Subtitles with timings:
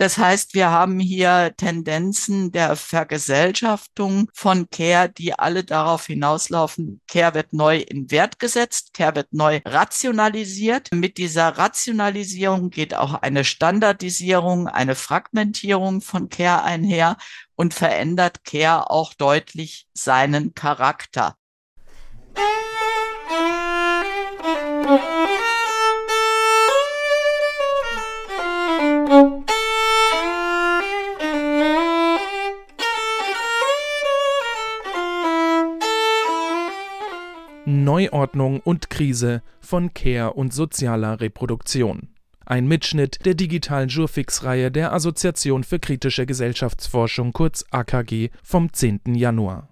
[0.00, 7.34] Das heißt, wir haben hier Tendenzen der Vergesellschaftung von Care, die alle darauf hinauslaufen, Care
[7.34, 10.88] wird neu in Wert gesetzt, Care wird neu rationalisiert.
[10.94, 17.18] Mit dieser Rationalisierung geht auch eine Standardisierung, eine Fragmentierung von Care einher
[17.54, 21.36] und verändert Care auch deutlich seinen Charakter.
[37.70, 42.08] Neuordnung und Krise von Care und sozialer Reproduktion.
[42.44, 49.14] Ein Mitschnitt der digitalen Jurfix-Reihe der Assoziation für kritische Gesellschaftsforschung kurz AKG vom 10.
[49.14, 49.68] Januar.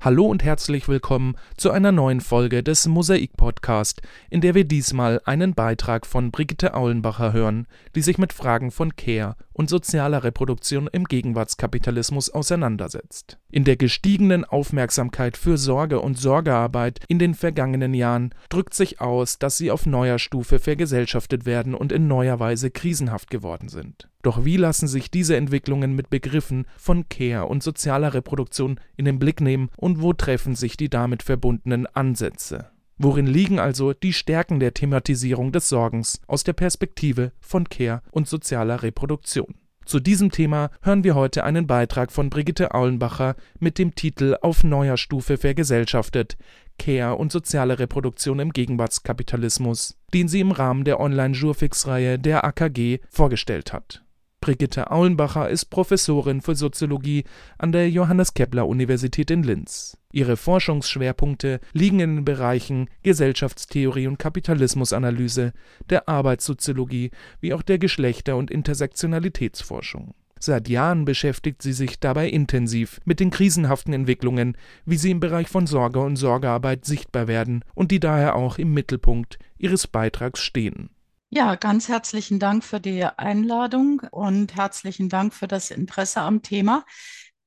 [0.00, 4.00] Hallo und herzlich willkommen zu einer neuen Folge des Mosaik Podcast,
[4.30, 8.96] in der wir diesmal einen Beitrag von Brigitte Aulenbacher hören, die sich mit Fragen von
[8.96, 13.36] Care und sozialer Reproduktion im Gegenwartskapitalismus auseinandersetzt.
[13.50, 19.38] In der gestiegenen Aufmerksamkeit für Sorge und Sorgearbeit in den vergangenen Jahren drückt sich aus,
[19.38, 24.08] dass sie auf neuer Stufe vergesellschaftet werden und in neuer Weise krisenhaft geworden sind.
[24.22, 29.18] Doch wie lassen sich diese Entwicklungen mit Begriffen von Care und sozialer Reproduktion in den
[29.18, 32.70] Blick nehmen und wo treffen sich die damit verbundenen Ansätze?
[33.02, 38.28] Worin liegen also die Stärken der Thematisierung des Sorgens aus der Perspektive von Care und
[38.28, 39.54] sozialer Reproduktion?
[39.86, 44.64] Zu diesem Thema hören wir heute einen Beitrag von Brigitte Aulenbacher mit dem Titel Auf
[44.64, 46.36] neuer Stufe vergesellschaftet
[46.78, 53.72] Care und soziale Reproduktion im Gegenwartskapitalismus, den sie im Rahmen der Online-Jurfix-Reihe der AKG vorgestellt
[53.72, 54.04] hat.
[54.50, 57.22] Brigitte Aulenbacher ist Professorin für Soziologie
[57.56, 59.96] an der Johannes Kepler Universität in Linz.
[60.10, 65.52] Ihre Forschungsschwerpunkte liegen in den Bereichen Gesellschaftstheorie und Kapitalismusanalyse,
[65.88, 70.14] der Arbeitssoziologie wie auch der Geschlechter- und Intersektionalitätsforschung.
[70.40, 75.46] Seit Jahren beschäftigt sie sich dabei intensiv mit den krisenhaften Entwicklungen, wie sie im Bereich
[75.46, 80.90] von Sorge und Sorgearbeit sichtbar werden und die daher auch im Mittelpunkt ihres Beitrags stehen.
[81.32, 86.84] Ja, ganz herzlichen Dank für die Einladung und herzlichen Dank für das Interesse am Thema.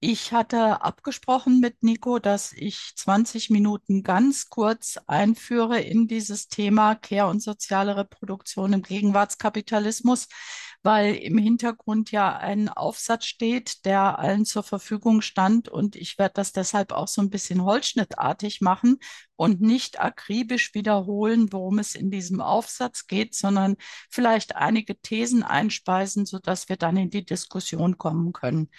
[0.05, 6.95] Ich hatte abgesprochen mit Nico, dass ich 20 Minuten ganz kurz einführe in dieses Thema
[6.95, 10.27] Care und soziale Reproduktion im Gegenwartskapitalismus
[10.85, 15.69] weil im Hintergrund ja ein Aufsatz steht, der allen zur Verfügung stand.
[15.69, 18.97] Und ich werde das deshalb auch so ein bisschen holzschnittartig machen
[19.37, 23.77] und nicht akribisch wiederholen, worum es in diesem Aufsatz geht, sondern
[24.09, 28.69] vielleicht einige Thesen einspeisen, sodass wir dann in die Diskussion kommen können.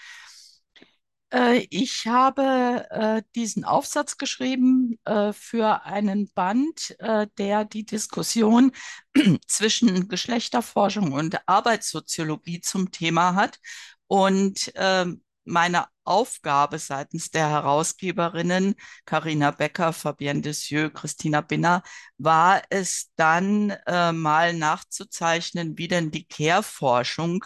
[1.34, 6.96] Äh, ich habe äh, diesen Aufsatz geschrieben äh, für einen Band,
[7.38, 8.72] der die Diskussion
[9.48, 13.58] zwischen Geschlechterforschung und Arbeitssoziologie zum Thema hat.
[14.06, 18.74] Und ähm, meine Aufgabe seitens der Herausgeberinnen
[19.04, 21.82] Carina Becker, Fabienne Dessieux, Christina Binner
[22.18, 27.44] war es dann mal nachzuzeichnen, wie denn die Care-Forschung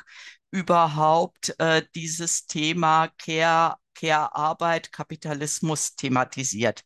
[0.50, 6.84] überhaupt äh, dieses Thema Care, Care-Arbeit, Kapitalismus thematisiert.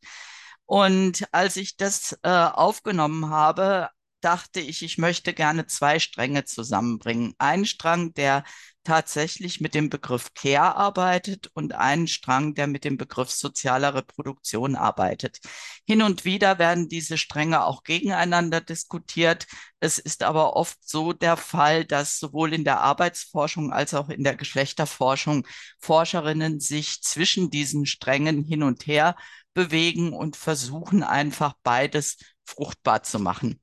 [0.66, 3.90] Und als ich das äh, aufgenommen habe,
[4.24, 7.34] dachte ich, ich möchte gerne zwei Stränge zusammenbringen.
[7.38, 8.44] Ein Strang, der
[8.84, 14.74] tatsächlich mit dem Begriff Care arbeitet und einen Strang, der mit dem Begriff sozialer Reproduktion
[14.76, 15.40] arbeitet.
[15.86, 19.46] Hin und wieder werden diese Stränge auch gegeneinander diskutiert.
[19.80, 24.24] Es ist aber oft so der Fall, dass sowohl in der Arbeitsforschung als auch in
[24.24, 25.46] der Geschlechterforschung
[25.78, 29.16] Forscherinnen sich zwischen diesen Strängen hin und her
[29.54, 33.60] bewegen und versuchen einfach beides fruchtbar zu machen.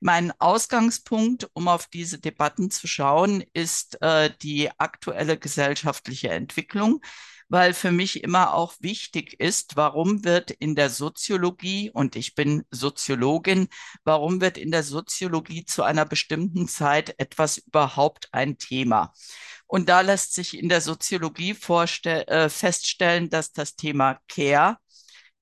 [0.00, 7.00] Mein Ausgangspunkt, um auf diese Debatten zu schauen, ist äh, die aktuelle gesellschaftliche Entwicklung,
[7.48, 12.64] weil für mich immer auch wichtig ist, warum wird in der Soziologie, und ich bin
[12.70, 13.68] Soziologin,
[14.04, 19.12] warum wird in der Soziologie zu einer bestimmten Zeit etwas überhaupt ein Thema?
[19.66, 21.56] Und da lässt sich in der Soziologie
[22.04, 24.78] äh, feststellen, dass das Thema Care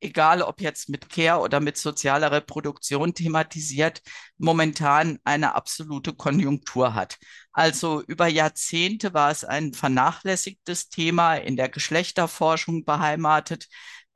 [0.01, 4.03] egal ob jetzt mit Care oder mit sozialer Reproduktion thematisiert,
[4.39, 7.19] momentan eine absolute Konjunktur hat.
[7.53, 13.69] Also über Jahrzehnte war es ein vernachlässigtes Thema in der Geschlechterforschung beheimatet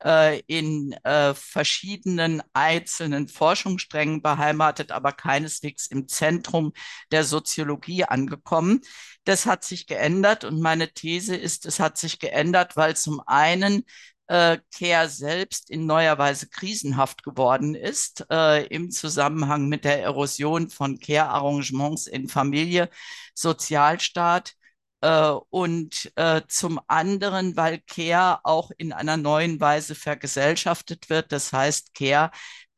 [0.03, 6.73] äh, in äh, verschiedenen einzelnen Forschungssträngen beheimatet, aber keineswegs im Zentrum
[7.11, 8.81] der Soziologie angekommen.
[9.23, 13.83] Das hat sich geändert und meine These ist, es hat sich geändert, weil zum einen
[14.27, 20.69] äh, Care selbst in neuer Weise krisenhaft geworden ist äh, im Zusammenhang mit der Erosion
[20.69, 22.89] von Care-Arrangements in Familie,
[23.35, 24.53] Sozialstaat
[25.03, 31.31] Äh, und äh, zum anderen, weil Care auch in einer neuen Weise vergesellschaftet wird.
[31.31, 32.29] Das heißt, Care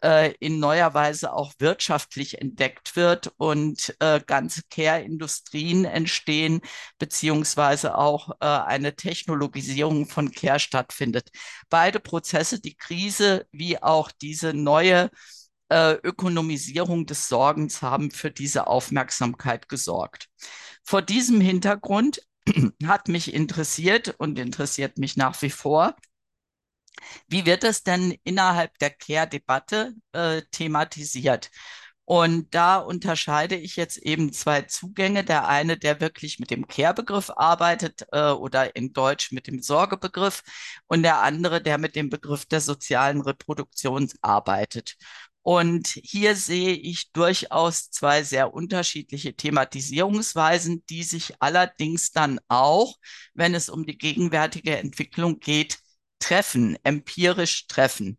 [0.03, 6.61] äh, in neuer Weise auch wirtschaftlich entdeckt wird und äh, ganze Care-Industrien entstehen,
[6.99, 11.29] beziehungsweise auch äh, eine Technologisierung von Care stattfindet.
[11.69, 15.09] Beide Prozesse, die Krise wie auch diese neue
[15.69, 20.27] äh, Ökonomisierung des Sorgens haben für diese Aufmerksamkeit gesorgt.
[20.83, 22.21] Vor diesem Hintergrund
[22.85, 25.95] hat mich interessiert und interessiert mich nach wie vor,
[27.27, 31.49] wie wird es denn innerhalb der Care-Debatte äh, thematisiert?
[32.05, 35.23] Und da unterscheide ich jetzt eben zwei Zugänge.
[35.23, 40.43] Der eine, der wirklich mit dem Care-Begriff arbeitet äh, oder in Deutsch mit dem Sorgebegriff
[40.87, 44.95] und der andere, der mit dem Begriff der sozialen Reproduktion arbeitet.
[45.43, 52.95] Und hier sehe ich durchaus zwei sehr unterschiedliche Thematisierungsweisen, die sich allerdings dann auch,
[53.33, 55.79] wenn es um die gegenwärtige Entwicklung geht,
[56.23, 58.17] treffen, empirisch treffen.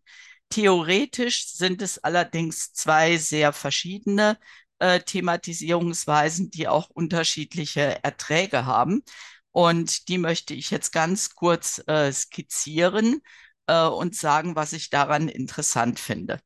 [0.51, 4.39] Theoretisch sind es allerdings zwei sehr verschiedene
[4.79, 9.03] äh, Thematisierungsweisen, die auch unterschiedliche Erträge haben.
[9.53, 13.23] Und die möchte ich jetzt ganz kurz äh, skizzieren
[13.67, 16.41] äh, und sagen, was ich daran interessant finde.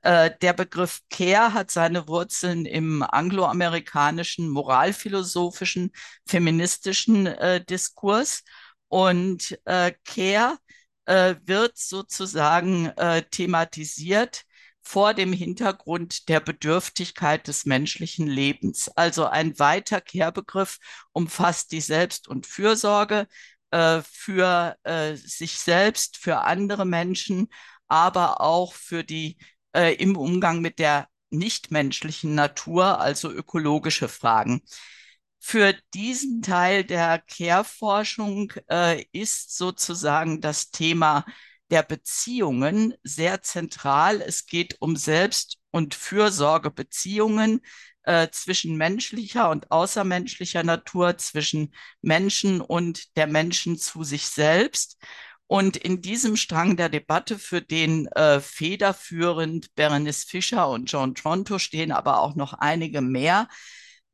[0.00, 5.92] Äh, der Begriff Care hat seine Wurzeln im angloamerikanischen moralphilosophischen,
[6.26, 8.44] feministischen äh, Diskurs.
[8.88, 10.56] Und äh, Care
[11.06, 14.44] äh, wird sozusagen äh, thematisiert
[14.82, 18.88] vor dem Hintergrund der Bedürftigkeit des menschlichen Lebens.
[18.88, 20.78] Also ein weiter Kehrbegriff
[21.12, 23.26] umfasst die Selbst- und Fürsorge
[23.72, 27.48] äh, für äh, sich selbst, für andere Menschen,
[27.88, 29.38] aber auch für die
[29.74, 34.62] äh, im Umgang mit der nichtmenschlichen Natur, also ökologische Fragen.
[35.48, 41.24] Für diesen Teil der Care-Forschung äh, ist sozusagen das Thema
[41.70, 44.20] der Beziehungen sehr zentral.
[44.20, 47.60] Es geht um Selbst- und Fürsorgebeziehungen
[48.02, 51.72] äh, zwischen menschlicher und außermenschlicher Natur, zwischen
[52.02, 54.96] Menschen und der Menschen zu sich selbst.
[55.46, 61.60] Und in diesem Strang der Debatte, für den äh, federführend Berenice Fischer und John Tronto
[61.60, 63.46] stehen, aber auch noch einige mehr,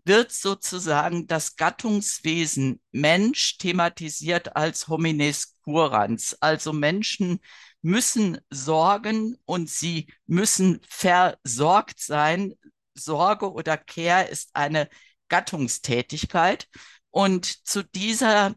[0.04, 6.36] wird sozusagen das Gattungswesen Mensch thematisiert als homines curans.
[6.40, 7.40] Also Menschen
[7.82, 12.54] müssen sorgen und sie müssen versorgt sein.
[12.94, 14.88] Sorge oder Care ist eine
[15.28, 16.68] Gattungstätigkeit.
[17.10, 18.54] Und zu dieser,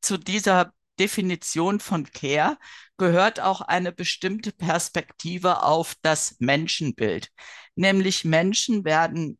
[0.00, 2.58] zu dieser Definition von Care
[2.98, 7.30] gehört auch eine bestimmte Perspektive auf das Menschenbild.
[7.74, 9.38] Nämlich Menschen werden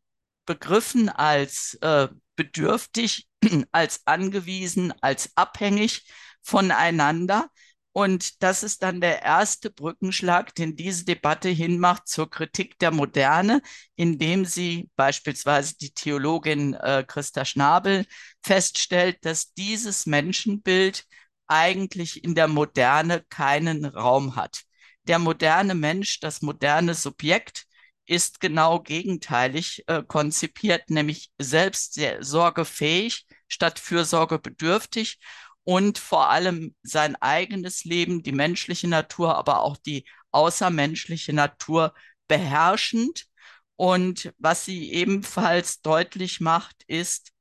[0.51, 3.29] begriffen als äh, bedürftig,
[3.71, 6.11] als angewiesen, als abhängig
[6.41, 7.49] voneinander.
[7.93, 13.61] Und das ist dann der erste Brückenschlag, den diese Debatte hinmacht zur Kritik der Moderne,
[13.95, 18.05] indem sie beispielsweise die Theologin äh, Christa Schnabel
[18.43, 21.05] feststellt, dass dieses Menschenbild
[21.47, 24.63] eigentlich in der Moderne keinen Raum hat.
[25.07, 27.67] Der moderne Mensch, das moderne Subjekt
[28.05, 35.19] ist genau gegenteilig äh, konzipiert, nämlich selbst sehr sorgefähig statt fürsorgebedürftig
[35.63, 41.93] und vor allem sein eigenes Leben, die menschliche Natur, aber auch die außermenschliche Natur
[42.27, 43.25] beherrschend.
[43.75, 47.31] Und was sie ebenfalls deutlich macht, ist,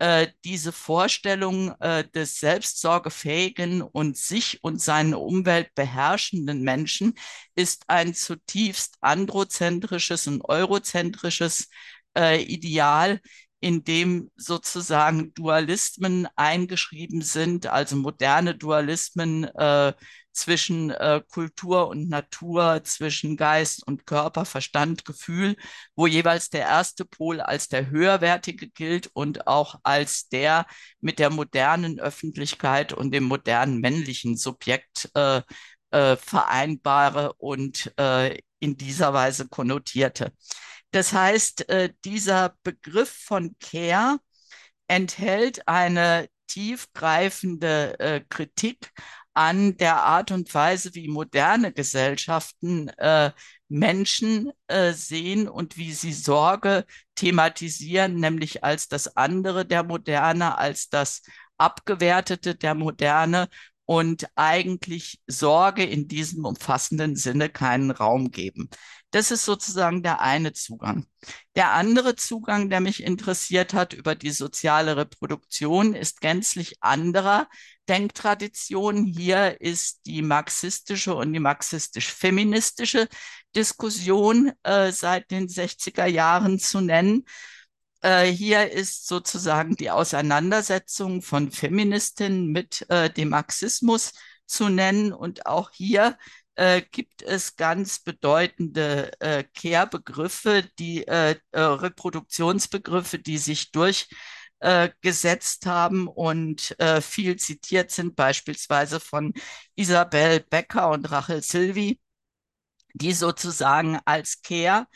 [0.00, 7.14] äh, diese Vorstellung äh, des selbstsorgefähigen und sich und seine Umwelt beherrschenden Menschen
[7.54, 11.68] ist ein zutiefst androzentrisches und eurozentrisches
[12.16, 13.20] äh, Ideal,
[13.60, 19.92] in dem sozusagen Dualismen eingeschrieben sind, also moderne Dualismen äh,
[20.32, 25.56] zwischen äh, Kultur und Natur, zwischen Geist und Körper, Verstand, Gefühl,
[25.94, 30.66] wo jeweils der erste Pol als der höherwertige gilt und auch als der
[31.00, 35.42] mit der modernen Öffentlichkeit und dem modernen männlichen Subjekt äh,
[35.90, 40.32] äh, vereinbare und äh, in dieser Weise konnotierte.
[40.90, 44.18] Das heißt, äh, dieser Begriff von Care
[44.88, 48.90] enthält eine tiefgreifende äh, Kritik
[49.34, 53.30] an der Art und Weise, wie moderne Gesellschaften äh,
[53.68, 54.50] Menschen
[54.92, 61.22] sehen und wie sie Sorge thematisieren, nämlich als das andere der Moderne, als das
[61.56, 63.48] Abgewertete der Moderne
[63.90, 68.70] und eigentlich Sorge in diesem umfassenden Sinne keinen Raum geben.
[69.10, 71.06] Das ist sozusagen der eine Zugang.
[71.56, 77.48] Der andere Zugang, der mich interessiert hat über die soziale Reproduktion, ist gänzlich anderer
[77.88, 79.06] Denktradition.
[79.06, 83.08] Hier ist die marxistische und die marxistisch-feministische
[83.56, 87.24] Diskussion äh, seit den 60er Jahren zu nennen.
[88.02, 94.12] Äh, hier ist sozusagen die Auseinandersetzung von Feministinnen mit äh, dem Marxismus
[94.46, 95.12] zu nennen.
[95.12, 96.16] Und auch hier
[96.54, 106.06] äh, gibt es ganz bedeutende äh, Kehrbegriffe, die äh, äh, Reproduktionsbegriffe, die sich durchgesetzt haben
[106.08, 109.32] und viel zitiert sind, beispielsweise von
[109.74, 111.98] Isabel Becker und Rachel Silvi,
[112.94, 114.86] die sozusagen als Care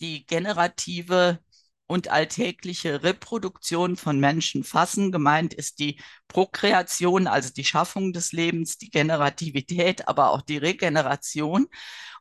[0.00, 1.40] die generative
[1.88, 5.10] und alltägliche Reproduktion von Menschen fassen.
[5.10, 11.66] Gemeint ist die Prokreation, also die Schaffung des Lebens, die Generativität, aber auch die Regeneration.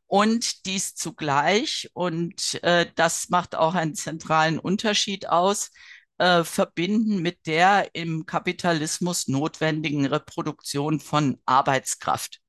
[0.07, 5.69] Und dies zugleich, und äh, das macht auch einen zentralen Unterschied aus,
[6.17, 12.39] äh, verbinden mit der im Kapitalismus notwendigen Reproduktion von Arbeitskraft.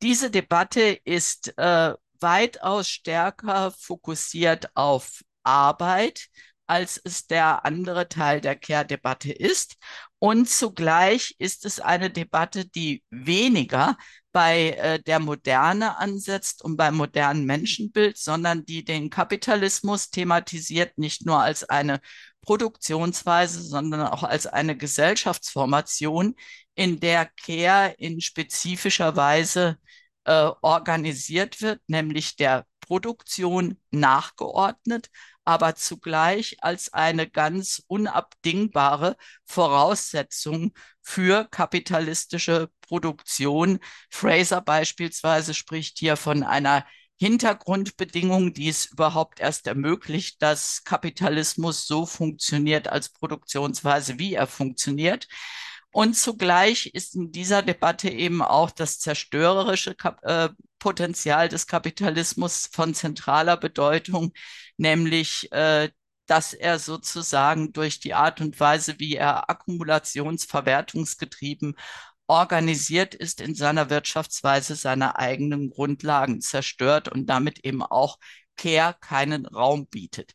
[0.00, 6.28] Diese Debatte ist äh, weitaus stärker fokussiert auf Arbeit,
[6.66, 9.76] als es der andere Teil der Care-Debatte ist.
[10.18, 13.96] Und zugleich ist es eine Debatte, die weniger
[14.32, 21.24] bei äh, der Moderne ansetzt und beim modernen Menschenbild, sondern die den Kapitalismus thematisiert, nicht
[21.24, 22.00] nur als eine
[22.42, 26.34] Produktionsweise, sondern auch als eine Gesellschaftsformation,
[26.74, 29.78] in der Care in spezifischer Weise
[30.24, 35.10] äh, organisiert wird, nämlich der Produktion nachgeordnet,
[35.48, 43.78] aber zugleich als eine ganz unabdingbare Voraussetzung für kapitalistische Produktion.
[44.10, 46.84] Fraser beispielsweise spricht hier von einer
[47.18, 55.28] Hintergrundbedingung, die es überhaupt erst ermöglicht, dass Kapitalismus so funktioniert als Produktionsweise, wie er funktioniert.
[55.98, 62.70] Und zugleich ist in dieser Debatte eben auch das zerstörerische Kap äh, Potenzial des Kapitalismus
[62.72, 64.32] von zentraler Bedeutung,
[64.76, 65.90] nämlich äh,
[66.26, 71.74] dass er sozusagen durch die Art und Weise, wie er akkumulationsverwertungsgetrieben
[72.28, 78.18] organisiert ist, in seiner Wirtschaftsweise seine eigenen Grundlagen zerstört und damit eben auch
[78.56, 80.34] Care keinen Raum bietet.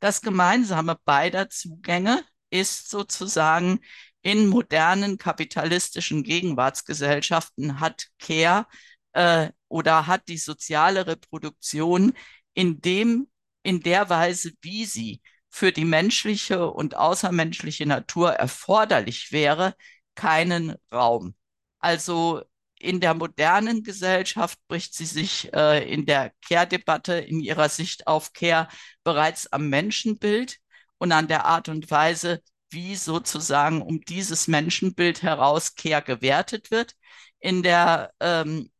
[0.00, 3.80] Das Gemeinsame beider Zugänge ist sozusagen
[4.24, 8.66] in modernen kapitalistischen Gegenwartsgesellschaften hat Care
[9.12, 12.14] äh, oder hat die soziale Reproduktion
[12.54, 13.28] in dem
[13.62, 19.74] in der Weise, wie sie für die menschliche und außermenschliche Natur erforderlich wäre,
[20.14, 21.34] keinen Raum.
[21.78, 22.42] Also
[22.78, 28.32] in der modernen Gesellschaft bricht sie sich äh, in der Care-Debatte in ihrer Sicht auf
[28.32, 28.68] Care
[29.04, 30.58] bereits am Menschenbild
[30.98, 32.42] und an der Art und Weise,
[32.74, 36.94] wie sozusagen um dieses Menschenbild heraus Care gewertet wird.
[37.40, 38.70] In der ähm,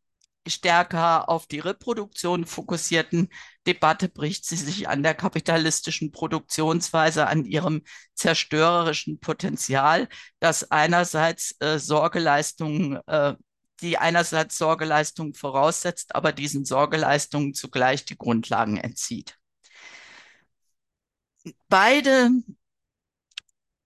[0.46, 3.28] stärker auf die Reproduktion fokussierten
[3.66, 7.82] Debatte bricht sie sich an der kapitalistischen Produktionsweise, an ihrem
[8.14, 10.08] zerstörerischen Potenzial,
[10.40, 13.34] das einerseits äh, Sorgeleistungen, äh,
[13.80, 19.36] die einerseits Sorgeleistungen voraussetzt, aber diesen Sorgeleistungen zugleich die Grundlagen entzieht.
[21.68, 22.30] Beide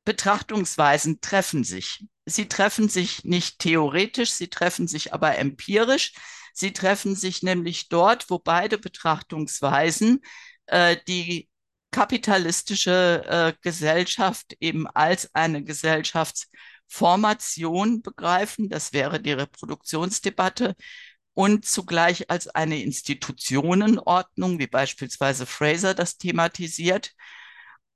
[0.08, 2.06] Betrachtungsweisen treffen sich.
[2.24, 6.14] Sie treffen sich nicht theoretisch, sie treffen sich aber empirisch.
[6.54, 10.22] Sie treffen sich nämlich dort, wo beide Betrachtungsweisen
[10.64, 11.50] äh, die
[11.90, 18.70] kapitalistische äh, Gesellschaft eben als eine Gesellschaftsformation begreifen.
[18.70, 20.74] Das wäre die Reproduktionsdebatte
[21.34, 27.12] und zugleich als eine Institutionenordnung, wie beispielsweise Fraser das thematisiert.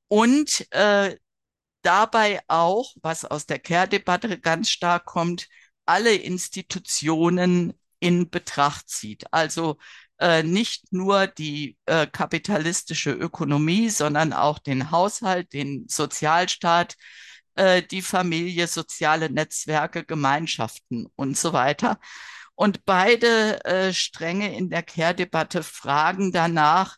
[0.08, 1.16] Und äh,
[1.82, 5.48] dabei auch, was aus der Care-Debatte ganz stark kommt,
[5.86, 9.32] alle Institutionen in Betracht zieht.
[9.32, 9.78] Also
[10.18, 16.96] äh, nicht nur die äh, kapitalistische Ökonomie, sondern auch den Haushalt, den Sozialstaat,
[17.54, 21.98] äh, die Familie, soziale Netzwerke, Gemeinschaften und so weiter.
[22.54, 26.96] Und beide äh, Stränge in der Care-Debatte fragen danach,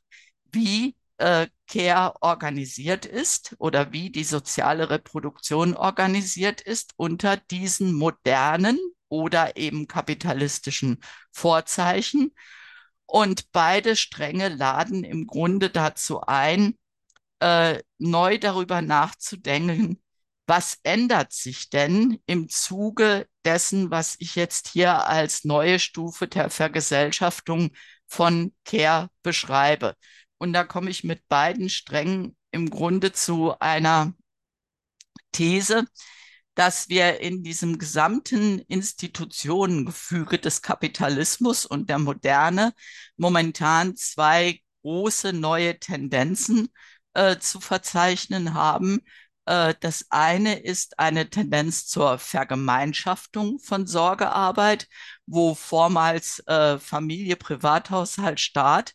[0.53, 8.79] wie äh, Care organisiert ist oder wie die soziale Reproduktion organisiert ist unter diesen modernen
[9.09, 11.03] oder eben kapitalistischen
[11.33, 12.35] Vorzeichen.
[13.07, 16.77] Und beide Stränge laden im Grunde dazu ein,
[17.41, 20.03] äh, neu darüber nachzudenken,
[20.47, 26.51] was ändert sich denn im Zuge dessen, was ich jetzt hier als neue Stufe der
[26.51, 27.71] Vergesellschaftung
[28.07, 29.95] von Care beschreibe?
[30.39, 34.15] Und da komme ich mit beiden Strängen im Grunde zu einer
[35.33, 35.87] These,
[36.55, 42.73] dass wir in diesem gesamten Institutionengefüge des Kapitalismus und der Moderne
[43.17, 46.69] momentan zwei große neue Tendenzen
[47.15, 49.01] äh, zu verzeichnen haben.
[49.47, 54.87] Äh, das eine ist eine Tendenz zur Vergemeinschaftung von Sorgearbeit,
[55.27, 58.95] wo vormals äh, Familie, Privathaushalt, Staat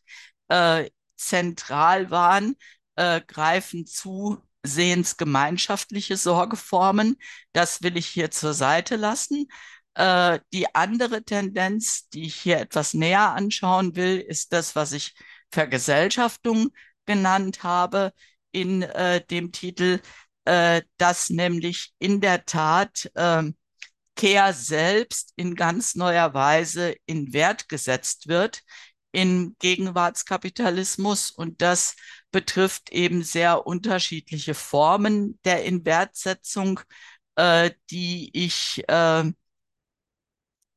[0.49, 2.55] äh, zentral waren,
[2.95, 7.17] äh, greifen zusehends gemeinschaftliche Sorgeformen.
[7.53, 9.47] Das will ich hier zur Seite lassen.
[9.95, 15.13] Äh, die andere Tendenz, die ich hier etwas näher anschauen will, ist das, was ich
[15.51, 16.69] Vergesellschaftung
[17.05, 18.13] genannt habe
[18.51, 19.99] in äh, dem Titel,
[20.45, 23.43] äh, dass nämlich in der Tat äh,
[24.15, 28.61] Care selbst in ganz neuer Weise in Wert gesetzt wird
[29.11, 31.95] im Gegenwartskapitalismus und das
[32.31, 36.79] betrifft eben sehr unterschiedliche Formen der Inwertsetzung,
[37.35, 39.31] äh, die ich äh,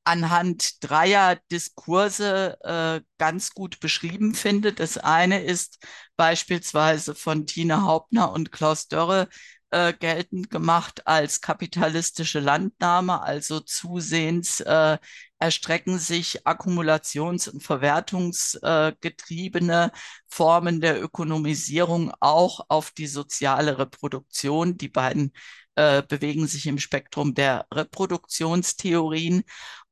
[0.04, 4.72] anhand dreier Diskurse äh, ganz gut beschrieben finde.
[4.72, 5.78] Das eine ist
[6.16, 9.28] beispielsweise von Tine Hauptner und Klaus Dörre
[9.72, 14.98] äh, geltend gemacht als kapitalistische Landnahme, also zusehends äh,
[15.38, 19.90] erstrecken sich akkumulations- und verwertungsgetriebene
[20.28, 24.76] Formen der Ökonomisierung auch auf die soziale Reproduktion.
[24.76, 25.32] Die beiden
[25.74, 29.42] äh, bewegen sich im Spektrum der Reproduktionstheorien.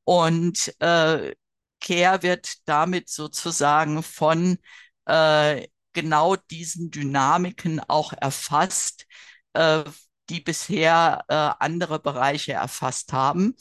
[0.05, 1.35] Und äh,
[1.81, 4.59] Care wird damit sozusagen von
[5.07, 9.07] äh, genau diesen Dynamiken auch erfasst,
[9.53, 9.85] äh,
[10.29, 13.55] die bisher äh, andere Bereiche erfasst haben.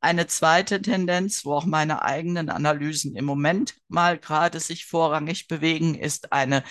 [0.00, 5.94] Eine zweite Tendenz, wo auch meine eigenen Analysen im Moment mal gerade sich vorrangig bewegen,
[5.96, 6.62] ist eine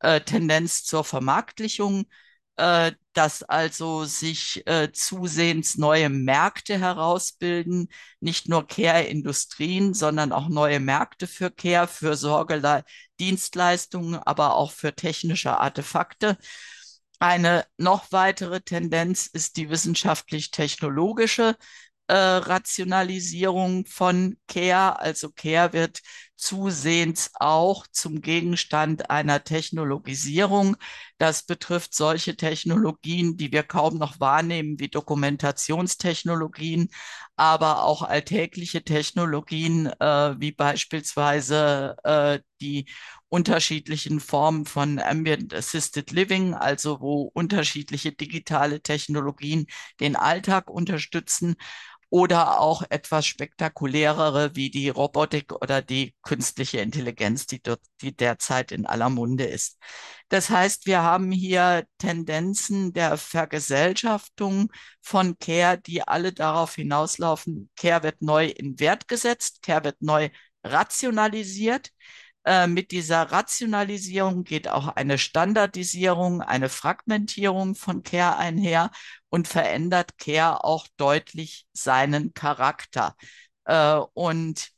[0.00, 2.06] äh, Tendenz zur Vermarktlichung,
[3.12, 4.64] dass also sich
[4.94, 7.88] zusehends neue Märkte herausbilden,
[8.20, 15.58] nicht nur Care-Industrien, sondern auch neue Märkte für Care, für Sorgedienstleistungen, aber auch für technische
[15.58, 16.38] Artefakte.
[17.18, 21.56] Eine noch weitere Tendenz ist die wissenschaftlich-technologische
[22.08, 25.00] äh, Rationalisierung von Care.
[25.00, 26.00] Also Care wird
[26.36, 30.76] zusehends auch zum Gegenstand einer Technologisierung.
[31.18, 36.88] Das betrifft solche Technologien, die wir kaum noch wahrnehmen, wie Dokumentationstechnologien,
[37.36, 42.86] aber auch alltägliche Technologien, äh, wie beispielsweise äh, die
[43.28, 49.66] unterschiedlichen Formen von Ambient Assisted Living, also wo unterschiedliche digitale Technologien
[50.00, 51.56] den Alltag unterstützen
[52.10, 58.72] oder auch etwas spektakulärere wie die Robotik oder die künstliche Intelligenz, die dort, die derzeit
[58.72, 59.78] in aller Munde ist.
[60.28, 68.02] Das heißt, wir haben hier Tendenzen der Vergesellschaftung von Care, die alle darauf hinauslaufen, Care
[68.02, 70.30] wird neu in Wert gesetzt, Care wird neu
[70.64, 71.90] rationalisiert.
[72.46, 78.92] Äh, mit dieser Rationalisierung geht auch eine Standardisierung, eine Fragmentierung von Care einher
[79.30, 83.16] und verändert Care auch deutlich seinen Charakter.
[83.64, 84.68] Äh, und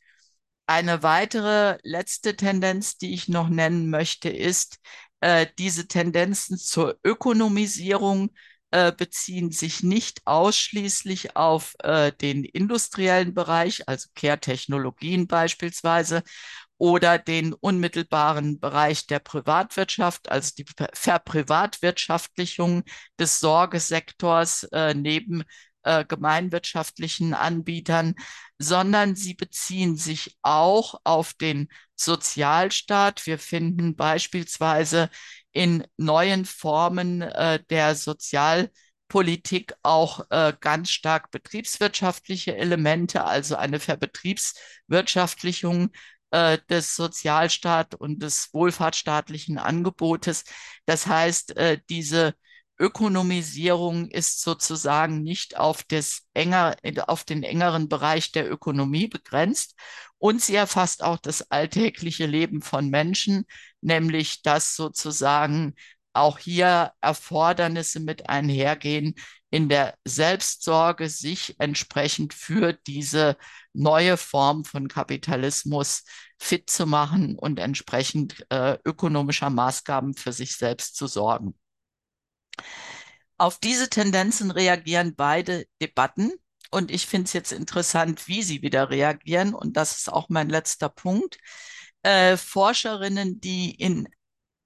[0.66, 4.78] eine weitere letzte Tendenz, die ich noch nennen möchte, ist,
[5.20, 8.30] äh, diese Tendenzen zur Ökonomisierung
[8.70, 16.22] äh, beziehen sich nicht ausschließlich auf äh, den industriellen Bereich, also Care-Technologien beispielsweise,
[16.78, 20.64] oder den unmittelbaren Bereich der Privatwirtschaft, also die
[20.94, 22.84] Verprivatwirtschaftlichung
[23.18, 25.42] des Sorgesektors äh, neben
[25.82, 28.14] äh, gemeinwirtschaftlichen Anbietern,
[28.58, 33.26] sondern sie beziehen sich auch auf den Sozialstaat.
[33.26, 35.10] Wir finden beispielsweise
[35.52, 45.90] in neuen Formen äh, der Sozialpolitik auch äh, ganz stark betriebswirtschaftliche Elemente, also eine Verbetriebswirtschaftlichung
[46.30, 50.44] äh, des Sozialstaat und des wohlfahrtsstaatlichen Angebotes.
[50.86, 52.34] Das heißt, äh, diese
[52.78, 56.76] Ökonomisierung ist sozusagen nicht auf, das enger,
[57.08, 59.74] auf den engeren Bereich der Ökonomie begrenzt
[60.18, 63.46] und sie erfasst auch das alltägliche Leben von Menschen,
[63.80, 65.74] nämlich dass sozusagen
[66.12, 69.14] auch hier Erfordernisse mit einhergehen,
[69.50, 73.36] in der Selbstsorge sich entsprechend für diese
[73.72, 76.04] neue Form von Kapitalismus
[76.38, 81.54] fit zu machen und entsprechend äh, ökonomischer Maßgaben für sich selbst zu sorgen.
[83.38, 86.32] Auf diese Tendenzen reagieren beide Debatten.
[86.70, 89.54] Und ich finde es jetzt interessant, wie sie wieder reagieren.
[89.54, 91.38] Und das ist auch mein letzter Punkt.
[92.02, 94.08] Äh, Forscherinnen, die in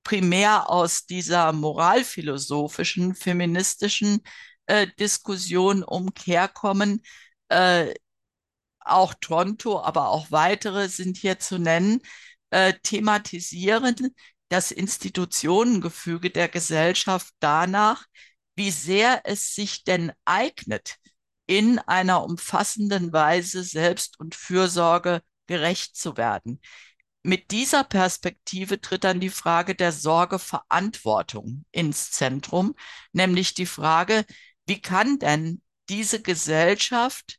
[0.02, 4.22] primär aus dieser moralphilosophischen, feministischen
[4.72, 7.02] äh, Diskussion umherkommen,
[7.48, 7.92] äh,
[8.80, 12.00] auch Toronto, aber auch weitere sind hier zu nennen,
[12.50, 14.14] äh, thematisieren
[14.48, 18.06] das Institutionengefüge der Gesellschaft danach,
[18.54, 20.96] wie sehr es sich denn eignet,
[21.46, 26.62] in einer umfassenden Weise Selbst- und Fürsorge gerecht zu werden.
[27.22, 32.74] Mit dieser Perspektive tritt dann die Frage der Sorgeverantwortung ins Zentrum,
[33.12, 34.24] nämlich die Frage,
[34.66, 37.38] wie kann denn diese Gesellschaft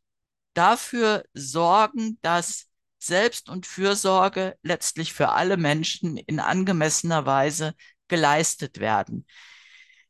[0.54, 2.68] dafür sorgen, dass
[3.00, 7.76] Selbst- und Fürsorge letztlich für alle Menschen in angemessener Weise
[8.08, 9.26] geleistet werden.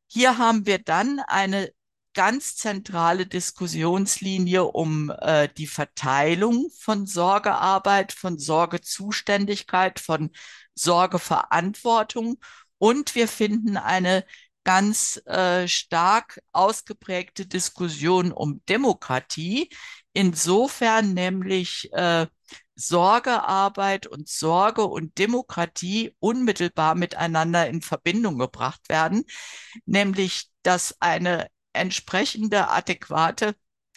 [0.08, 1.72] Hier haben wir dann eine
[2.14, 10.30] ganz zentrale Diskussionslinie um äh, die Verteilung von Sorgearbeit, von Sorgezuständigkeit, von
[10.76, 12.40] Sorgeverantwortung.
[12.78, 14.26] Und wir finden eine
[14.64, 19.70] ganz äh, stark ausgeprägte Diskussion um Demokratie,
[20.14, 22.28] insofern nämlich äh,
[22.76, 29.26] Sorgearbeit und Sorge und Demokratie unmittelbar miteinander in Verbindung gebracht werden,
[29.86, 33.56] nämlich dass eine entsprechende adäquate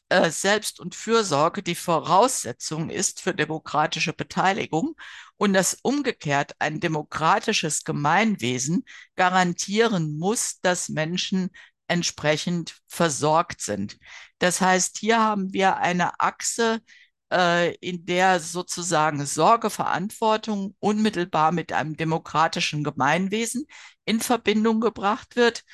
[0.09, 4.97] äh, Selbst- und Fürsorge die Voraussetzung ist für demokratische Beteiligung
[5.37, 8.85] und dass umgekehrt ein demokratisches Gemeinwesen
[9.17, 11.51] garantieren muss, dass Menschen
[11.89, 13.99] entsprechend versorgt sind.
[14.39, 16.81] Das heißt, hier haben wir eine Achse,
[17.33, 23.67] äh, in der sozusagen Sorgeverantwortung unmittelbar mit einem demokratischen Gemeinwesen
[24.05, 25.65] in Verbindung gebracht wird.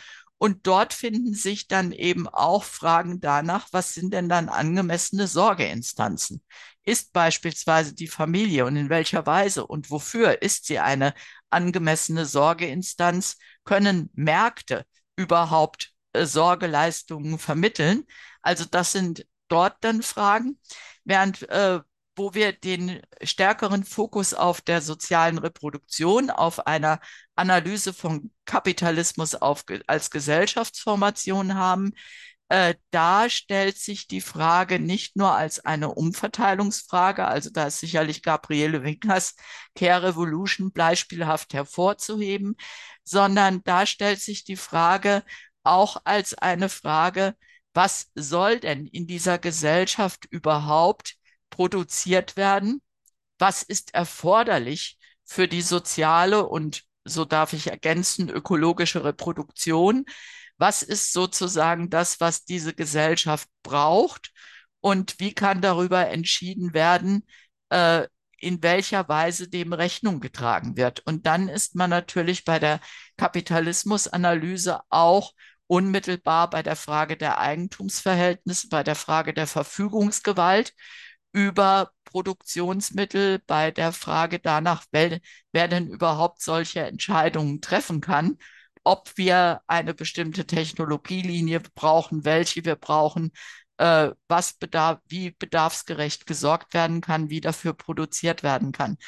[0.43, 6.43] Und dort finden sich dann eben auch Fragen danach, was sind denn dann angemessene Sorgeinstanzen?
[6.83, 11.15] Ist beispielsweise die Familie und in welcher Weise und wofür ist sie eine
[11.51, 13.37] angemessene Sorgeinstanz?
[13.63, 18.05] Können Märkte überhaupt äh, Sorgeleistungen vermitteln?
[18.41, 20.59] Also das sind dort dann Fragen,
[21.05, 21.79] während äh,
[22.17, 27.01] wo wir den stärkeren Fokus auf der sozialen Reproduktion, auf einer
[27.37, 31.93] Analyse von Kapitalismus auf, als Gesellschaftsformation haben,
[32.53, 38.23] äh, da stellt sich die Frage nicht nur als eine Umverteilungsfrage, also da ist sicherlich
[38.23, 39.37] Gabriele Winkers
[39.75, 42.57] Care Revolution beispielhaft hervorzuheben,
[43.05, 45.23] sondern da stellt sich die Frage
[45.63, 47.37] auch als eine Frage,
[47.73, 51.15] was soll denn in dieser Gesellschaft überhaupt
[51.53, 52.83] produziert werden?
[53.39, 60.05] Was ist erforderlich für die soziale und, so darf ich ergänzen, ökologische Reproduktion?
[60.59, 64.33] Was ist sozusagen das, was diese Gesellschaft braucht?
[64.81, 67.25] Und wie kann darüber entschieden werden,
[67.71, 68.07] äh,
[68.39, 71.01] in welcher Weise dem Rechnung getragen wird?
[71.07, 72.81] Und dann ist man natürlich bei der
[73.17, 75.33] Kapitalismusanalyse auch
[75.67, 80.75] unmittelbar bei der Frage der Eigentumsverhältnisse, bei der Frage der Verfügungsgewalt
[81.33, 85.21] über Produktionsmittel, bei der Frage danach, wer,
[85.53, 88.39] wer denn überhaupt solche Entscheidungen treffen kann,
[88.85, 93.33] ob wir eine bestimmte Technologielinie brauchen, welche wir brauchen,
[93.79, 98.99] äh, was bedarf, wie bedarfsgerecht gesorgt werden kann, wie dafür produziert werden kann.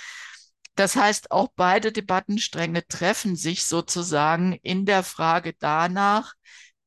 [0.76, 6.34] Das heißt, auch beide Debattenstränge treffen sich sozusagen in der Frage danach,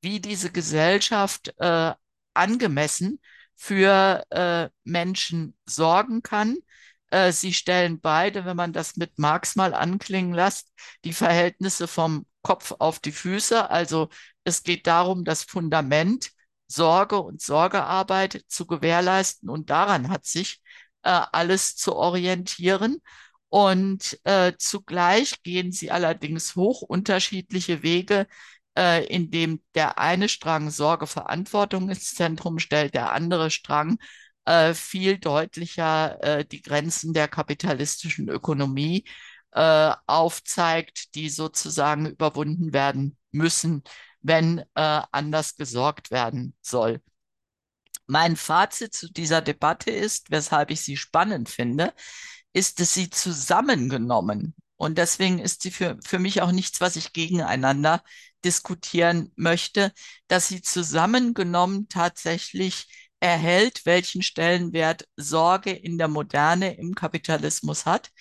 [0.02, 1.93] wie diese Gesellschaft äh,
[2.34, 3.19] angemessen
[3.58, 6.58] für äh, Menschen sorgen kann.
[7.10, 10.72] Äh, sie stellen beide, wenn man das mit Marx mal anklingen lässt,
[11.04, 13.70] die Verhältnisse vom Kopf auf die Füße.
[13.70, 14.10] Also
[14.43, 16.32] es geht darum, das Fundament
[16.67, 20.62] Sorge und Sorgearbeit zu gewährleisten und daran hat sich
[21.04, 23.02] äh, alles zu orientieren.
[23.50, 28.28] Und äh, zugleich gehen sie allerdings hoch unterschiedliche Wege,
[28.78, 33.98] äh, in dem der eine Strang Sorge, Verantwortung ins Zentrum stellt, der andere Strang
[34.46, 39.06] äh, viel deutlicher äh, die Grenzen der kapitalistischen Ökonomie
[39.52, 43.84] äh, aufzeigt, die sozusagen überwunden werden müssen,
[44.22, 47.02] wenn äh, anders gesorgt werden soll.
[48.06, 51.94] Mein Fazit zu dieser Debatte ist, weshalb ich sie spannend finde,
[52.54, 57.12] ist, dass sie zusammengenommen und deswegen ist sie für, für mich auch nichts, was ich
[57.12, 58.02] gegeneinander
[58.45, 59.91] diskutieren möchte,
[60.28, 62.88] dass sie zusammengenommen tatsächlich
[63.19, 68.12] erhält, welchen Stellenwert Sorge in der Moderne im Kapitalismus hat,